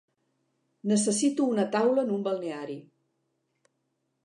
[0.91, 2.81] Necessito una taula en un balneari